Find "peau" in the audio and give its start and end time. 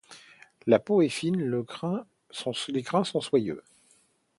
0.79-1.03